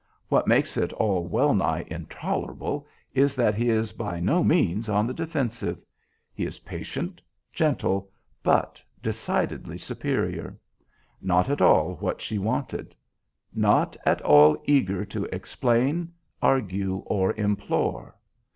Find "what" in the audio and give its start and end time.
0.29-0.47, 11.97-12.19